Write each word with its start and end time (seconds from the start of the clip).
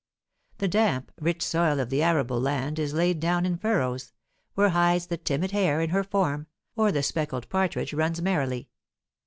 The 0.57 0.67
damp, 0.67 1.11
rich 1.21 1.43
soil 1.45 1.79
of 1.79 1.91
the 1.91 2.01
arable 2.01 2.41
land 2.41 2.79
is 2.79 2.91
laid 2.95 3.19
down 3.19 3.45
in 3.45 3.55
furrows, 3.55 4.13
where 4.55 4.69
hides 4.69 5.05
the 5.05 5.17
timid 5.17 5.51
hare 5.51 5.79
in 5.79 5.91
her 5.91 6.03
form, 6.03 6.47
or 6.75 6.91
the 6.91 7.03
speckled 7.03 7.47
partridge 7.49 7.93
runs 7.93 8.19
merrily. 8.19 8.67